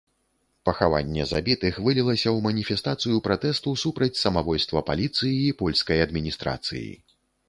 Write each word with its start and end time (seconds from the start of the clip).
Пахаванне 0.67 1.25
забітых 1.31 1.75
вылілася 1.87 2.23
ў 2.31 2.37
маніфестацыю 2.45 3.17
пратэсту 3.27 3.73
супраць 3.83 4.21
самавольства 4.21 4.83
паліцыі 4.89 5.35
і 5.43 5.53
польскай 5.61 6.03
адміністрацыі. 6.07 6.89